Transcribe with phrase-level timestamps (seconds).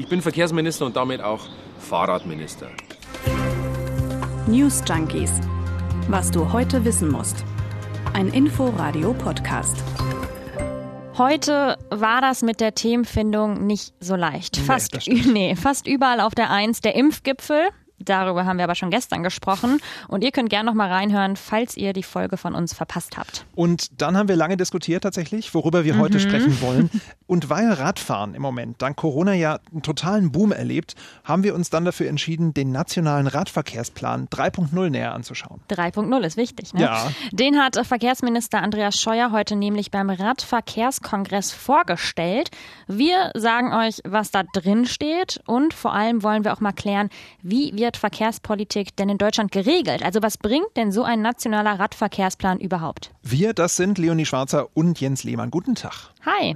[0.00, 1.46] Ich bin Verkehrsminister und damit auch
[1.78, 2.70] Fahrradminister.
[4.46, 5.30] News Junkies.
[6.08, 7.44] Was du heute wissen musst.
[8.14, 9.76] Ein Info-Radio-Podcast.
[11.18, 14.56] Heute war das mit der Themenfindung nicht so leicht.
[14.56, 17.68] Nee, Fast, nee, fast überall auf der Eins der Impfgipfel.
[18.00, 19.80] Darüber haben wir aber schon gestern gesprochen.
[20.08, 23.44] Und ihr könnt gerne noch mal reinhören, falls ihr die Folge von uns verpasst habt.
[23.54, 26.00] Und dann haben wir lange diskutiert tatsächlich, worüber wir Mhm.
[26.00, 26.90] heute sprechen wollen.
[27.26, 30.94] Und weil Radfahren im Moment dank Corona ja einen totalen Boom erlebt,
[31.24, 35.60] haben wir uns dann dafür entschieden, den nationalen Radverkehrsplan 3.0 näher anzuschauen.
[35.68, 36.82] 3.0 ist wichtig, ne?
[36.82, 37.10] Ja.
[37.32, 40.10] Den hat Verkehrsminister Andreas Scheuer heute nämlich beim
[40.70, 42.50] Radverkehrskongress vorgestellt.
[42.86, 47.08] Wir sagen euch, was da drin steht und vor allem wollen wir auch mal klären,
[47.42, 50.04] wie wird Verkehrspolitik denn in Deutschland geregelt?
[50.04, 53.10] Also was bringt denn so ein nationaler Radverkehrsplan überhaupt?
[53.24, 55.50] Wir, das sind Leonie Schwarzer und Jens Lehmann.
[55.50, 56.12] Guten Tag.
[56.24, 56.54] Hi.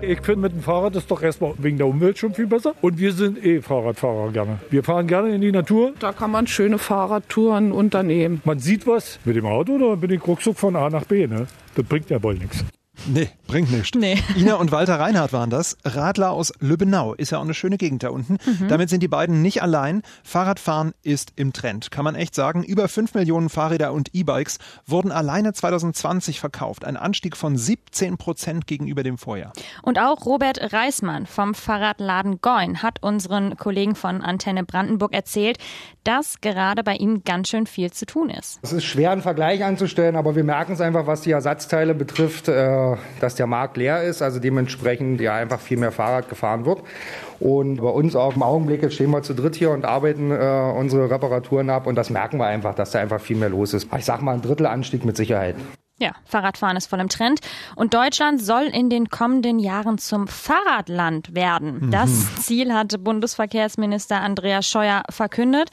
[0.00, 2.74] Ich finde mit dem Fahrrad ist doch erstmal wegen der Umwelt schon viel besser.
[2.80, 4.60] Und wir sind eh Fahrradfahrer gerne.
[4.70, 5.94] Wir fahren gerne in die Natur.
[5.98, 8.40] Da kann man schöne Fahrradtouren unternehmen.
[8.44, 11.26] Man sieht was mit dem Auto oder mit dem Rucksack von A nach B.
[11.26, 11.48] Ne?
[11.74, 12.64] Das bringt ja wohl nichts.
[13.08, 13.98] Nee, bringt nichts.
[13.98, 14.16] Nee.
[14.36, 15.76] Ina und Walter Reinhardt waren das.
[15.84, 17.14] Radler aus Lübbenau.
[17.14, 18.38] Ist ja auch eine schöne Gegend da unten.
[18.68, 20.02] Damit sind die beiden nicht allein.
[20.22, 21.90] Fahrradfahren ist im Trend.
[21.90, 22.62] Kann man echt sagen.
[22.62, 26.84] Über 5 Millionen Fahrräder und E-Bikes wurden alleine 2020 verkauft.
[26.84, 29.52] Ein Anstieg von 17 Prozent gegenüber dem Vorjahr.
[29.82, 35.58] Und auch Robert Reismann vom Fahrradladen Goin hat unseren Kollegen von Antenne Brandenburg erzählt,
[36.04, 38.60] dass gerade bei ihm ganz schön viel zu tun ist.
[38.62, 42.48] Es ist schwer, einen Vergleich anzustellen, aber wir merken es einfach, was die Ersatzteile betrifft,
[42.48, 46.82] äh, dass der Markt leer ist, also dementsprechend ja einfach viel mehr Fahrrad gefahren wird.
[47.40, 50.74] Und bei uns auch im Augenblick, jetzt stehen wir zu dritt hier und arbeiten äh,
[50.76, 53.88] unsere Reparaturen ab und das merken wir einfach, dass da einfach viel mehr los ist.
[53.96, 55.56] Ich sag mal ein Drittel Anstieg mit Sicherheit.
[55.98, 57.40] Ja, Fahrradfahren ist voll im Trend.
[57.76, 61.90] Und Deutschland soll in den kommenden Jahren zum Fahrradland werden.
[61.90, 65.68] Das Ziel hatte Bundesverkehrsminister Andreas Scheuer verkündet.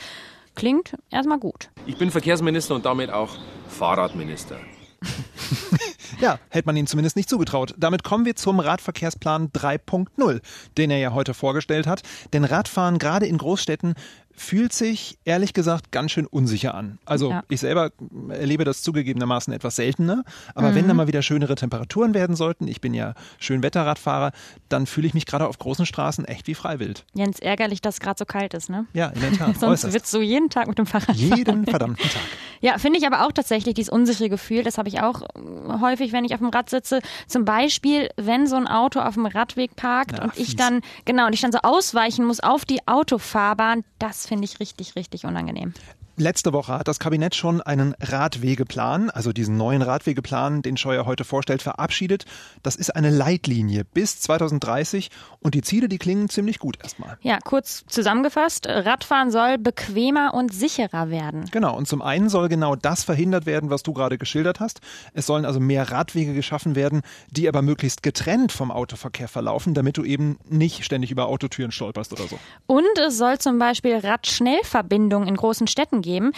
[0.56, 1.70] Klingt erstmal gut.
[1.86, 3.38] Ich bin Verkehrsminister und damit auch
[3.70, 4.58] Fahrradminister.
[6.20, 7.76] Ja, hätte man ihnen zumindest nicht zugetraut.
[7.78, 10.42] Damit kommen wir zum Radverkehrsplan 3.0,
[10.78, 12.02] den er ja heute vorgestellt hat.
[12.34, 13.94] Denn Radfahren gerade in Großstädten
[14.40, 17.00] fühlt sich ehrlich gesagt ganz schön unsicher an.
[17.06, 17.44] Also Ja.
[17.50, 17.90] ich selber
[18.30, 22.80] erlebe das zugegebenermaßen etwas seltener, aber wenn da mal wieder schönere Temperaturen werden sollten, ich
[22.80, 24.32] bin ja Schönwetterradfahrer,
[24.70, 27.04] dann fühle ich mich gerade auf großen Straßen echt wie Freiwild.
[27.16, 28.86] Jens, ärgerlich, dass es gerade so kalt ist, ne?
[28.94, 29.58] Ja, in der Tat.
[29.60, 31.38] Sonst willst du jeden Tag mit dem Fahrrad fahren.
[31.38, 32.22] Jeden verdammten Tag.
[32.62, 34.64] Ja, finde ich aber auch tatsächlich dieses unsichere Gefühl.
[34.64, 37.02] Das habe ich auch äh, häufig, wenn ich auf dem Rad sitze.
[37.28, 40.56] Zum Beispiel, wenn so ein Auto auf dem Radweg parkt Ja, und ich fies.
[40.58, 43.84] dann, genau, und ich dann so ausweichen muss auf die Autofahrbahn.
[44.00, 45.74] Das finde ich richtig, richtig unangenehm.
[46.20, 51.24] Letzte Woche hat das Kabinett schon einen Radwegeplan, also diesen neuen Radwegeplan, den Scheuer heute
[51.24, 52.26] vorstellt, verabschiedet.
[52.64, 55.12] Das ist eine Leitlinie bis 2030
[55.42, 57.20] und die Ziele, die klingen ziemlich gut erstmal.
[57.22, 61.46] Ja, kurz zusammengefasst, Radfahren soll bequemer und sicherer werden.
[61.52, 64.82] Genau, und zum einen soll genau das verhindert werden, was du gerade geschildert hast.
[65.14, 69.98] Es sollen also mehr Radwege geschaffen werden, die aber möglichst getrennt vom Autoverkehr verlaufen, damit
[69.98, 72.40] du eben nicht ständig über Autotüren stolperst oder so.
[72.66, 76.32] Und es soll zum Beispiel Radschnellverbindungen in großen Städten geben geben.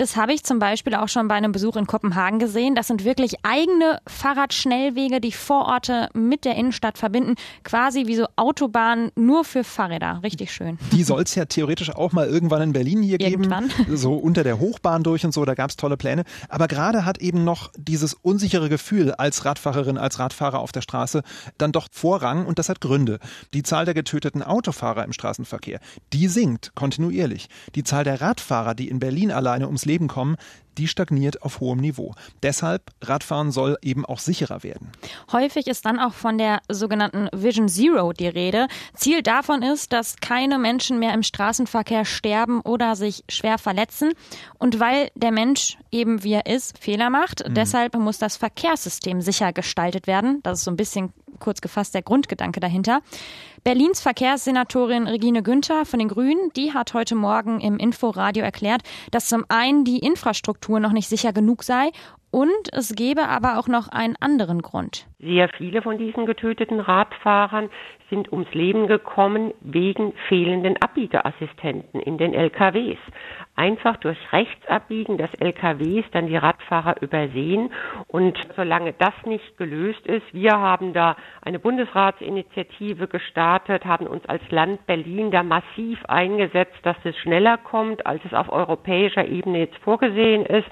[0.00, 2.74] Das habe ich zum Beispiel auch schon bei einem Besuch in Kopenhagen gesehen.
[2.74, 7.34] Das sind wirklich eigene Fahrradschnellwege, die Vororte mit der Innenstadt verbinden.
[7.64, 10.20] Quasi wie so Autobahnen nur für Fahrräder.
[10.22, 10.78] Richtig schön.
[10.92, 13.68] Die soll es ja theoretisch auch mal irgendwann in Berlin hier Irgendwann.
[13.68, 13.94] geben.
[13.98, 16.24] So unter der Hochbahn durch und so, da gab es tolle Pläne.
[16.48, 21.22] Aber gerade hat eben noch dieses unsichere Gefühl als Radfahrerin, als Radfahrer auf der Straße
[21.58, 23.18] dann doch Vorrang und das hat Gründe.
[23.52, 25.78] Die Zahl der getöteten Autofahrer im Straßenverkehr,
[26.14, 27.50] die sinkt kontinuierlich.
[27.74, 30.36] Die Zahl der Radfahrer, die in Berlin alleine ums Leben kommen,
[30.78, 32.14] die stagniert auf hohem Niveau.
[32.42, 34.90] Deshalb, Radfahren soll eben auch sicherer werden.
[35.32, 38.68] Häufig ist dann auch von der sogenannten Vision Zero die Rede.
[38.94, 44.12] Ziel davon ist, dass keine Menschen mehr im Straßenverkehr sterben oder sich schwer verletzen.
[44.58, 49.52] Und weil der Mensch eben wie er ist, Fehler macht, deshalb muss das Verkehrssystem sicher
[49.52, 50.40] gestaltet werden.
[50.42, 53.00] Das ist so ein bisschen kurz gefasst der Grundgedanke dahinter.
[53.64, 59.26] Berlins Verkehrssenatorin Regine Günther von den Grünen, die hat heute Morgen im Inforadio erklärt, dass
[59.26, 61.90] zum einen die Infrastruktur noch nicht sicher genug sei
[62.30, 65.06] und es gäbe aber auch noch einen anderen Grund.
[65.22, 67.68] Sehr viele von diesen getöteten Radfahrern
[68.08, 72.98] sind ums Leben gekommen wegen fehlenden Abbiegeassistenten in den LKWs.
[73.54, 77.70] Einfach durch Rechtsabbiegen des LKWs dann die Radfahrer übersehen.
[78.08, 84.42] Und solange das nicht gelöst ist, wir haben da eine Bundesratsinitiative gestartet, haben uns als
[84.50, 89.76] Land Berlin da massiv eingesetzt, dass es schneller kommt, als es auf europäischer Ebene jetzt
[89.84, 90.66] vorgesehen ist.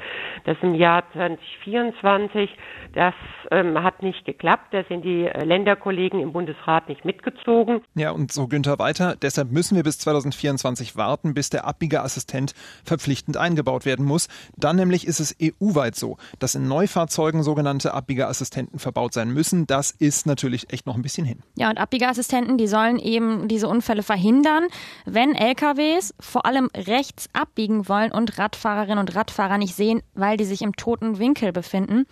[0.45, 2.50] Das im Jahr 2024,
[2.95, 3.15] das
[3.53, 4.73] ähm, hat nicht geklappt geklappt.
[4.73, 7.82] Da sind die äh, Länderkollegen im Bundesrat nicht mitgezogen.
[7.94, 9.17] Ja, und so Günther weiter.
[9.20, 12.55] Deshalb müssen wir bis 2024 warten, bis der Abbiegerassistent
[12.85, 14.29] verpflichtend eingebaut werden muss.
[14.56, 19.67] Dann nämlich ist es EU-weit so, dass in Neufahrzeugen sogenannte Abbiegerassistenten verbaut sein müssen.
[19.67, 21.40] Das ist natürlich echt noch ein bisschen hin.
[21.56, 24.69] Ja, und Abbiegerassistenten, die sollen eben diese Unfälle verhindern,
[25.05, 30.44] wenn LKWs vor allem rechts abbiegen wollen und Radfahrerinnen und Radfahrer nicht sehen, weil die
[30.44, 32.06] sich im toten Winkel befinden.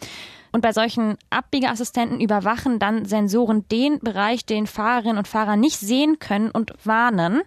[0.52, 6.18] Und bei solchen Abbiegeassistenten überwachen dann Sensoren den Bereich, den Fahrerinnen und Fahrer nicht sehen
[6.18, 7.42] können und warnen.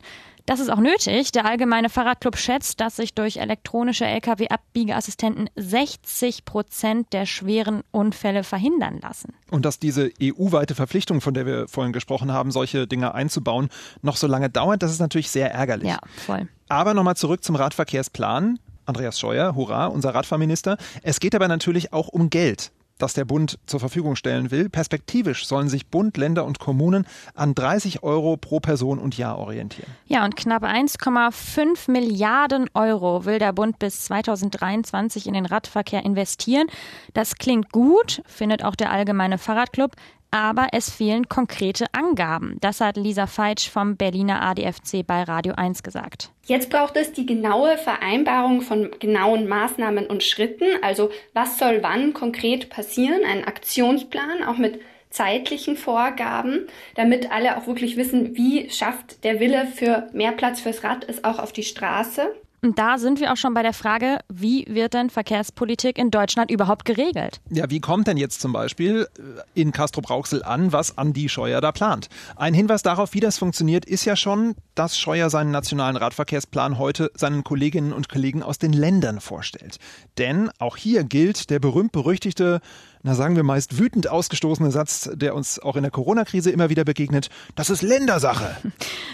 [0.49, 1.31] Das ist auch nötig.
[1.31, 8.99] Der Allgemeine Fahrradclub schätzt, dass sich durch elektronische Lkw-Abbiegeassistenten 60 Prozent der schweren Unfälle verhindern
[8.99, 9.35] lassen.
[9.51, 13.69] Und dass diese EU-weite Verpflichtung, von der wir vorhin gesprochen haben, solche Dinge einzubauen,
[14.01, 15.89] noch so lange dauert, das ist natürlich sehr ärgerlich.
[15.89, 16.47] Ja, voll.
[16.67, 18.57] Aber nochmal zurück zum Radverkehrsplan.
[18.87, 20.77] Andreas Scheuer, hurra, unser Radfahrminister.
[21.03, 24.69] Es geht aber natürlich auch um Geld das der Bund zur Verfügung stellen will.
[24.69, 29.89] Perspektivisch sollen sich Bund, Länder und Kommunen an 30 Euro pro Person und Jahr orientieren.
[30.05, 36.67] Ja, und knapp 1,5 Milliarden Euro will der Bund bis 2023 in den Radverkehr investieren.
[37.13, 39.95] Das klingt gut, findet auch der Allgemeine Fahrradclub
[40.31, 42.57] aber es fehlen konkrete Angaben.
[42.61, 46.29] Das hat Lisa Feitsch vom Berliner ADFC bei Radio 1 gesagt.
[46.45, 50.67] Jetzt braucht es die genaue Vereinbarung von genauen Maßnahmen und Schritten.
[50.81, 53.21] Also was soll wann konkret passieren?
[53.25, 54.79] Ein Aktionsplan, auch mit
[55.09, 60.83] zeitlichen Vorgaben, damit alle auch wirklich wissen, wie schafft der Wille für mehr Platz fürs
[60.83, 62.33] Rad es auch auf die Straße.
[62.61, 66.51] Und da sind wir auch schon bei der Frage, wie wird denn Verkehrspolitik in Deutschland
[66.51, 67.39] überhaupt geregelt?
[67.49, 71.71] Ja, wie kommt denn jetzt zum Beispiel äh, in Castro-Brauxel an, was Andi Scheuer da
[71.71, 72.09] plant?
[72.35, 77.11] Ein Hinweis darauf, wie das funktioniert, ist ja schon, dass Scheuer seinen nationalen Radverkehrsplan heute
[77.15, 79.77] seinen Kolleginnen und Kollegen aus den Ländern vorstellt.
[80.17, 82.59] Denn auch hier gilt der berühmt-berüchtigte
[83.03, 86.83] na sagen wir meist wütend ausgestoßene Satz, der uns auch in der Corona-Krise immer wieder
[86.83, 88.57] begegnet, das ist Ländersache.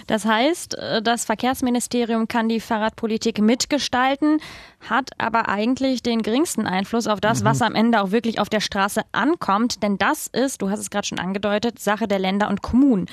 [0.07, 4.39] Das heißt, äh, das Verkehrsministerium kann die Fahrradpolitik mitgestalten,
[4.87, 7.45] hat aber eigentlich den geringsten Einfluss auf das, mhm.
[7.45, 10.91] was am Ende auch wirklich auf der Straße ankommt, denn das ist, du hast es
[10.91, 13.07] gerade schon angedeutet, Sache der Länder und Kommunen.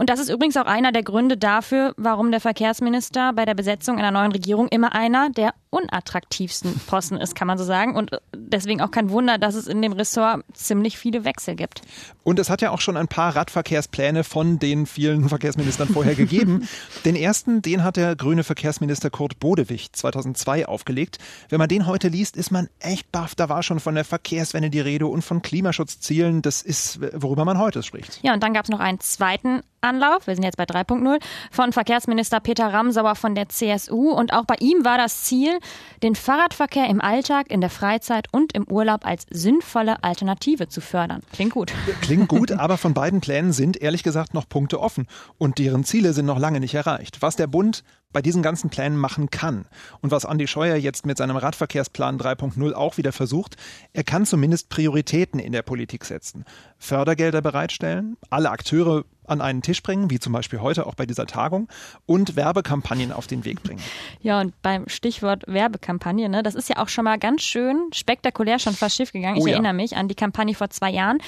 [0.00, 3.98] Und das ist übrigens auch einer der Gründe dafür, warum der Verkehrsminister bei der Besetzung
[3.98, 7.94] einer neuen Regierung immer einer der unattraktivsten Posten ist, kann man so sagen.
[7.94, 11.82] Und deswegen auch kein Wunder, dass es in dem Ressort ziemlich viele Wechsel gibt.
[12.24, 16.66] Und es hat ja auch schon ein paar Radverkehrspläne von den vielen Verkehrsministern vorher gegeben.
[17.04, 21.18] den ersten, den hat der grüne Verkehrsminister Kurt Bodewig 2002 aufgelegt.
[21.50, 23.34] Wenn man den heute liest, ist man echt baff.
[23.34, 26.40] Da war schon von der Verkehrswende die Rede und von Klimaschutzzielen.
[26.40, 28.20] Das ist, worüber man heute spricht.
[28.22, 31.18] Ja, und dann gab es noch einen zweiten Anlauf, wir sind jetzt bei 3.0,
[31.50, 34.12] von Verkehrsminister Peter Ramsauer von der CSU.
[34.12, 35.58] Und auch bei ihm war das Ziel,
[36.04, 41.22] den Fahrradverkehr im Alltag, in der Freizeit und im Urlaub als sinnvolle Alternative zu fördern.
[41.32, 41.72] Klingt gut.
[42.02, 45.08] Klingt gut, aber von beiden Plänen sind ehrlich gesagt noch Punkte offen.
[45.38, 47.20] Und deren Ziele sind noch lange nicht erreicht.
[47.20, 47.82] Was der Bund
[48.12, 49.66] bei diesen ganzen Plänen machen kann.
[50.00, 53.56] Und was Andi Scheuer jetzt mit seinem Radverkehrsplan 3.0 auch wieder versucht,
[53.92, 56.44] er kann zumindest Prioritäten in der Politik setzen.
[56.78, 61.26] Fördergelder bereitstellen, alle Akteure an einen Tisch bringen, wie zum Beispiel heute auch bei dieser
[61.26, 61.68] Tagung,
[62.06, 63.80] und Werbekampagnen auf den Weg bringen.
[64.20, 68.58] Ja, und beim Stichwort Werbekampagne, ne, das ist ja auch schon mal ganz schön spektakulär
[68.58, 69.36] schon fast schief gegangen.
[69.36, 69.54] Ich oh ja.
[69.54, 71.18] erinnere mich an die Kampagne vor zwei Jahren.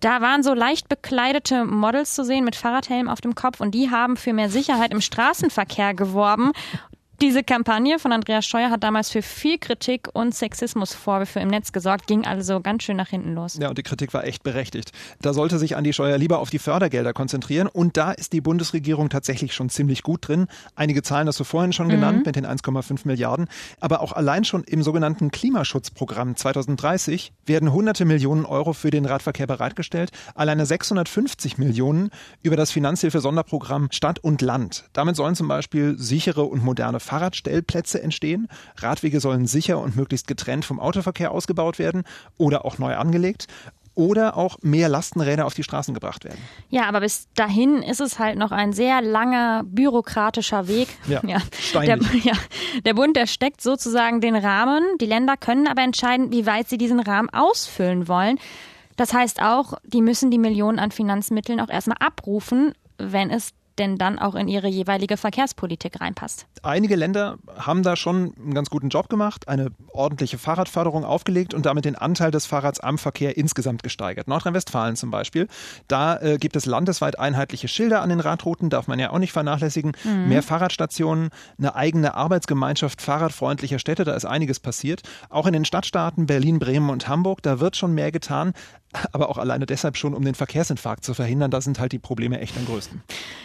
[0.00, 3.90] Da waren so leicht bekleidete Models zu sehen mit Fahrradhelm auf dem Kopf und die
[3.90, 6.52] haben für mehr Sicherheit im Straßenverkehr geworben.
[7.20, 12.08] Diese Kampagne von Andreas Scheuer hat damals für viel Kritik und Sexismusvorwürfe im Netz gesorgt,
[12.08, 13.56] ging also ganz schön nach hinten los.
[13.60, 14.90] Ja, und die Kritik war echt berechtigt.
[15.22, 19.10] Da sollte sich Andi Scheuer lieber auf die Fördergelder konzentrieren und da ist die Bundesregierung
[19.10, 20.48] tatsächlich schon ziemlich gut drin.
[20.74, 21.92] Einige Zahlen hast du vorhin schon mhm.
[21.92, 23.46] genannt mit den 1,5 Milliarden,
[23.80, 29.46] aber auch allein schon im sogenannten Klimaschutzprogramm 2030 werden hunderte Millionen Euro für den Radverkehr
[29.46, 32.10] bereitgestellt, alleine 650 Millionen
[32.42, 34.84] über das Finanzhilfe-Sonderprogramm Stadt und Land.
[34.92, 38.48] Damit sollen zum Beispiel sichere und moderne Fahrradstellplätze entstehen.
[38.76, 42.04] Radwege sollen sicher und möglichst getrennt vom Autoverkehr ausgebaut werden
[42.36, 43.46] oder auch neu angelegt
[43.94, 46.38] oder auch mehr Lastenräder auf die Straßen gebracht werden.
[46.68, 50.88] Ja, aber bis dahin ist es halt noch ein sehr langer bürokratischer Weg.
[51.06, 51.38] Ja, ja.
[51.74, 52.32] Der, ja,
[52.84, 54.82] der Bund, der steckt sozusagen den Rahmen.
[55.00, 58.38] Die Länder können aber entscheiden, wie weit sie diesen Rahmen ausfüllen wollen.
[58.96, 63.96] Das heißt auch, die müssen die Millionen an Finanzmitteln auch erstmal abrufen, wenn es denn
[63.96, 66.46] dann auch in ihre jeweilige Verkehrspolitik reinpasst.
[66.62, 71.66] Einige Länder haben da schon einen ganz guten Job gemacht, eine ordentliche Fahrradförderung aufgelegt und
[71.66, 74.28] damit den Anteil des Fahrrads am Verkehr insgesamt gesteigert.
[74.28, 75.48] Nordrhein-Westfalen zum Beispiel,
[75.88, 79.32] da äh, gibt es landesweit einheitliche Schilder an den Radrouten, darf man ja auch nicht
[79.32, 79.92] vernachlässigen.
[80.04, 80.28] Mhm.
[80.28, 85.02] Mehr Fahrradstationen, eine eigene Arbeitsgemeinschaft fahrradfreundlicher Städte, da ist einiges passiert.
[85.28, 88.52] Auch in den Stadtstaaten Berlin, Bremen und Hamburg, da wird schon mehr getan.
[89.12, 91.50] Aber auch alleine deshalb schon, um den Verkehrsinfarkt zu verhindern.
[91.50, 93.02] Da sind halt die Probleme echt am größten.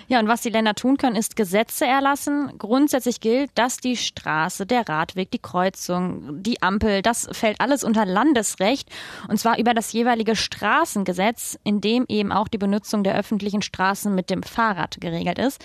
[0.07, 2.51] Ja, und was die Länder tun können, ist Gesetze erlassen.
[2.57, 8.05] Grundsätzlich gilt, dass die Straße, der Radweg, die Kreuzung, die Ampel, das fällt alles unter
[8.05, 8.89] Landesrecht.
[9.27, 14.13] Und zwar über das jeweilige Straßengesetz, in dem eben auch die Benutzung der öffentlichen Straßen
[14.13, 15.63] mit dem Fahrrad geregelt ist.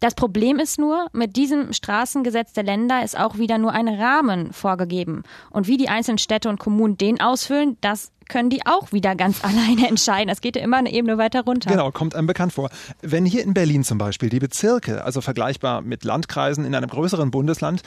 [0.00, 4.50] Das Problem ist nur, mit diesem Straßengesetz der Länder ist auch wieder nur ein Rahmen
[4.54, 5.24] vorgegeben.
[5.50, 9.44] Und wie die einzelnen Städte und Kommunen den ausfüllen, das können die auch wieder ganz
[9.44, 10.30] alleine entscheiden.
[10.30, 11.70] Es geht ja immer eine Ebene weiter runter.
[11.70, 12.70] Genau, kommt einem bekannt vor.
[13.02, 17.30] Wenn hier in Berlin zum Beispiel die Bezirke, also vergleichbar mit Landkreisen in einem größeren
[17.30, 17.82] Bundesland,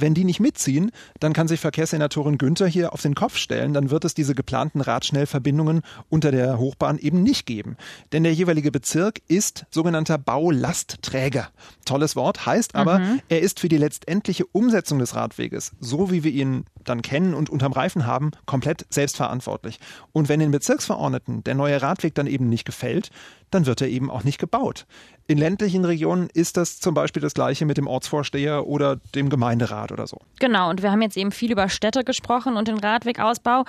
[0.00, 0.90] wenn die nicht mitziehen,
[1.20, 3.72] dann kann sich Verkehrssenatorin Günther hier auf den Kopf stellen.
[3.72, 7.76] Dann wird es diese geplanten Radschnellverbindungen unter der Hochbahn eben nicht geben.
[8.12, 11.48] Denn der jeweilige Bezirk ist sogenannter Baulastträger.
[11.84, 13.20] Tolles Wort, heißt aber, mhm.
[13.28, 17.50] er ist für die letztendliche Umsetzung des Radweges, so wie wir ihn dann kennen und
[17.50, 19.78] unterm Reifen haben, komplett selbstverantwortlich.
[20.12, 23.10] Und wenn den Bezirksverordneten der neue Radweg dann eben nicht gefällt,
[23.50, 24.86] dann wird er eben auch nicht gebaut.
[25.26, 29.92] In ländlichen Regionen ist das zum Beispiel das gleiche mit dem Ortsvorsteher oder dem Gemeinderat
[29.92, 30.18] oder so.
[30.38, 33.64] Genau, und wir haben jetzt eben viel über Städte gesprochen und den Radwegausbau.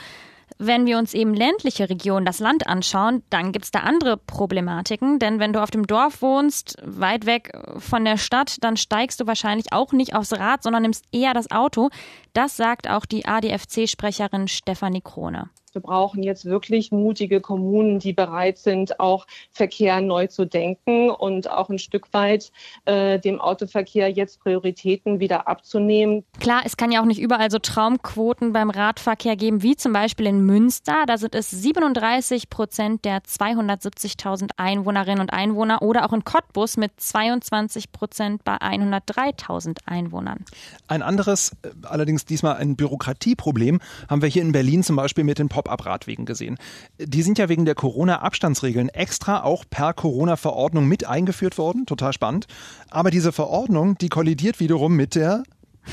[0.58, 5.20] Wenn wir uns eben ländliche Regionen, das Land anschauen, dann gibt es da andere Problematiken.
[5.20, 9.28] Denn wenn du auf dem Dorf wohnst, weit weg von der Stadt, dann steigst du
[9.28, 11.90] wahrscheinlich auch nicht aufs Rad, sondern nimmst eher das Auto.
[12.34, 15.50] Das sagt auch die ADFC-Sprecherin Stefanie Krone.
[15.76, 21.50] Wir brauchen jetzt wirklich mutige Kommunen, die bereit sind, auch Verkehr neu zu denken und
[21.50, 22.52] auch ein Stück weit
[22.86, 26.24] äh, dem Autoverkehr jetzt Prioritäten wieder abzunehmen.
[26.40, 30.28] Klar, es kann ja auch nicht überall so Traumquoten beim Radverkehr geben, wie zum Beispiel
[30.28, 31.04] in Münster.
[31.08, 36.92] Da sind es 37 Prozent der 270.000 Einwohnerinnen und Einwohner oder auch in Cottbus mit
[36.98, 40.46] 22 Prozent bei 103.000 Einwohnern.
[40.88, 45.40] Ein anderes, äh, allerdings diesmal ein Bürokratieproblem, haben wir hier in Berlin zum Beispiel mit
[45.40, 46.58] den Pop-up-Radwegen gesehen.
[46.98, 51.86] Die sind ja wegen der Corona-Abstandsregeln extra auch per Corona-Verordnung mit eingeführt worden.
[51.86, 52.48] Total spannend.
[52.90, 55.44] Aber diese Verordnung, die kollidiert wiederum mit der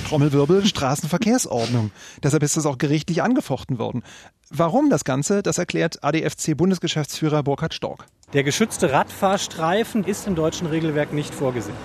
[0.09, 1.91] Trommelwirbel Straßenverkehrsordnung.
[2.23, 4.03] Deshalb ist das auch gerichtlich angefochten worden.
[4.51, 8.07] Warum das Ganze, das erklärt ADFC-Bundesgeschäftsführer Burkhard Stork.
[8.33, 11.77] Der geschützte Radfahrstreifen ist im deutschen Regelwerk nicht vorgesehen.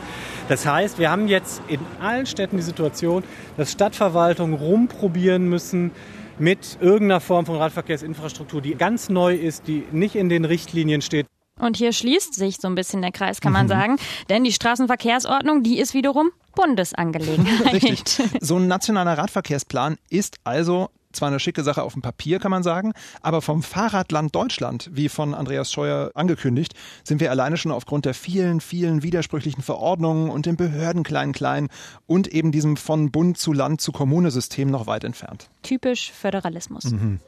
[0.47, 3.23] Das heißt, wir haben jetzt in allen Städten die Situation,
[3.57, 5.91] dass Stadtverwaltungen rumprobieren müssen,
[6.39, 11.27] mit irgendeiner Form von Radverkehrsinfrastruktur, die ganz neu ist, die nicht in den Richtlinien steht.
[11.59, 13.69] Und hier schließt sich so ein bisschen der Kreis, kann man mhm.
[13.69, 13.95] sagen.
[14.29, 17.73] Denn die Straßenverkehrsordnung, die ist wiederum Bundesangelegenheit.
[17.83, 18.03] Richtig.
[18.39, 22.63] So ein nationaler Radverkehrsplan ist also zwar eine schicke Sache auf dem Papier, kann man
[22.63, 28.05] sagen, aber vom Fahrradland Deutschland, wie von Andreas Scheuer angekündigt, sind wir alleine schon aufgrund
[28.05, 31.67] der vielen, vielen widersprüchlichen Verordnungen und den Behörden klein-klein
[32.07, 35.49] und eben diesem von Bund zu Land zu Kommune-System noch weit entfernt.
[35.63, 36.85] Typisch Föderalismus.
[36.85, 37.19] Mhm.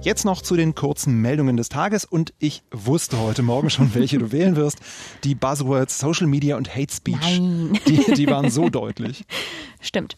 [0.00, 4.18] Jetzt noch zu den kurzen Meldungen des Tages und ich wusste heute Morgen schon, welche
[4.18, 4.78] du wählen wirst.
[5.24, 7.40] Die Buzzwords Social Media und Hate Speech.
[7.86, 9.24] Die, die waren so deutlich.
[9.80, 10.16] Stimmt.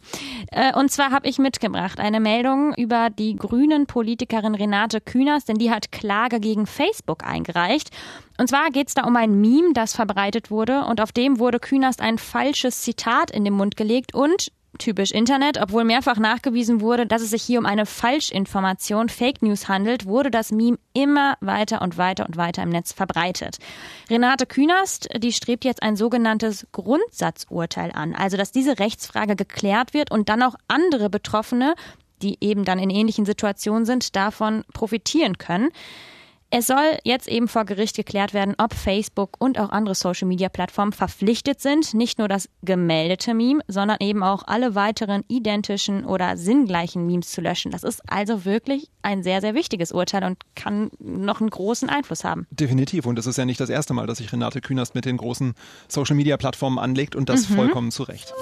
[0.53, 5.57] Äh, und zwar habe ich mitgebracht eine Meldung über die grünen Politikerin Renate Künast, denn
[5.57, 7.91] die hat Klage gegen Facebook eingereicht.
[8.39, 11.59] Und zwar geht es da um ein Meme, das verbreitet wurde und auf dem wurde
[11.59, 15.61] Künast ein falsches Zitat in den Mund gelegt und Typisch Internet.
[15.61, 20.31] Obwohl mehrfach nachgewiesen wurde, dass es sich hier um eine Falschinformation, Fake News handelt, wurde
[20.31, 23.59] das Meme immer weiter und weiter und weiter im Netz verbreitet.
[24.09, 28.15] Renate Künast, die strebt jetzt ein sogenanntes Grundsatzurteil an.
[28.15, 31.75] Also, dass diese Rechtsfrage geklärt wird und dann auch andere Betroffene,
[32.23, 35.69] die eben dann in ähnlichen Situationen sind, davon profitieren können.
[36.53, 41.61] Es soll jetzt eben vor Gericht geklärt werden, ob Facebook und auch andere Social-Media-Plattformen verpflichtet
[41.61, 47.31] sind, nicht nur das gemeldete Meme, sondern eben auch alle weiteren identischen oder sinngleichen Memes
[47.31, 47.71] zu löschen.
[47.71, 52.25] Das ist also wirklich ein sehr, sehr wichtiges Urteil und kann noch einen großen Einfluss
[52.25, 52.49] haben.
[52.51, 53.07] Definitiv.
[53.07, 55.55] Und es ist ja nicht das erste Mal, dass sich Renate Künast mit den großen
[55.87, 57.55] Social-Media-Plattformen anlegt und das mhm.
[57.55, 58.35] vollkommen zu Recht.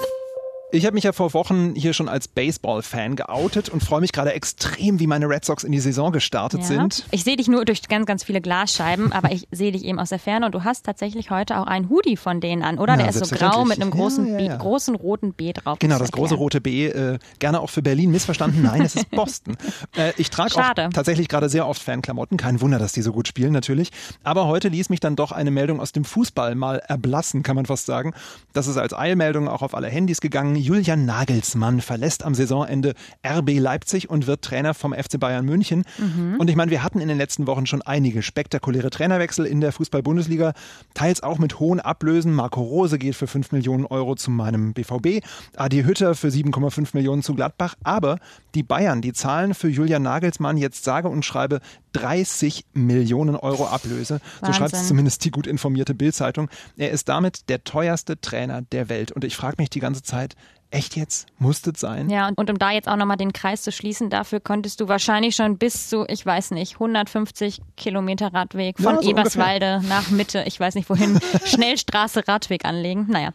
[0.71, 4.33] Ich habe mich ja vor Wochen hier schon als Baseball-Fan geoutet und freue mich gerade
[4.33, 6.67] extrem, wie meine Red Sox in die Saison gestartet ja.
[6.67, 7.05] sind.
[7.09, 10.09] Ich sehe dich nur durch ganz, ganz viele Glasscheiben, aber ich sehe dich eben aus
[10.09, 12.97] der Ferne und du hast tatsächlich heute auch einen Hoodie von denen an, oder?
[12.97, 15.79] Na, der ist so grau mit einem großen, ja, ja, großen roten B drauf.
[15.79, 18.61] Genau, das große rote B, äh, gerne auch für Berlin missverstanden.
[18.61, 19.57] Nein, es ist Boston.
[19.97, 22.37] äh, ich trage auch tatsächlich gerade sehr oft Fanklamotten.
[22.37, 23.91] Kein Wunder, dass die so gut spielen, natürlich.
[24.23, 27.65] Aber heute ließ mich dann doch eine Meldung aus dem Fußball mal erblassen, kann man
[27.65, 28.13] fast sagen.
[28.53, 32.93] Das ist als Eilmeldung auch auf alle Handys gegangen Julian Nagelsmann verlässt am Saisonende
[33.25, 35.83] RB Leipzig und wird Trainer vom FC Bayern München.
[35.97, 36.35] Mhm.
[36.39, 39.71] Und ich meine, wir hatten in den letzten Wochen schon einige spektakuläre Trainerwechsel in der
[39.71, 40.53] Fußball-Bundesliga,
[40.93, 42.33] teils auch mit hohen Ablösen.
[42.33, 45.25] Marco Rose geht für 5 Millionen Euro zu meinem BVB,
[45.55, 47.75] Adi Hütter für 7,5 Millionen zu Gladbach.
[47.83, 48.19] Aber
[48.55, 51.59] die Bayern, die zahlen für Julian Nagelsmann jetzt sage und schreibe
[51.93, 54.19] 30 Millionen Euro Ablöse.
[54.19, 54.47] Wahnsinn.
[54.47, 56.49] So schreibt es zumindest die gut informierte Bildzeitung.
[56.77, 59.11] Er ist damit der teuerste Trainer der Welt.
[59.11, 60.35] Und ich frage mich die ganze Zeit,
[60.71, 61.27] Echt jetzt?
[61.39, 62.09] Musste es sein?
[62.09, 64.87] Ja, und, und um da jetzt auch nochmal den Kreis zu schließen, dafür konntest du
[64.87, 69.95] wahrscheinlich schon bis zu, ich weiß nicht, 150 Kilometer Radweg von ja, so Eberswalde ungefähr.
[69.95, 73.07] nach Mitte, ich weiß nicht wohin, Schnellstraße, Radweg anlegen.
[73.09, 73.31] Naja.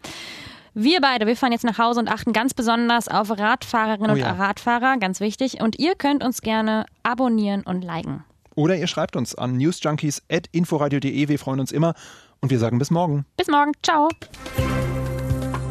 [0.75, 4.33] Wir beide, wir fahren jetzt nach Hause und achten ganz besonders auf Radfahrerinnen oh ja.
[4.33, 5.61] und Radfahrer, ganz wichtig.
[5.61, 8.25] Und ihr könnt uns gerne abonnieren und liken.
[8.55, 11.29] Oder ihr schreibt uns an newsjunkies.inforadio.de.
[11.29, 11.95] Wir freuen uns immer
[12.41, 13.25] und wir sagen bis morgen.
[13.37, 13.73] Bis morgen.
[13.83, 14.09] Ciao.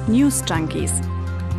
[0.07, 0.93] News Junkies.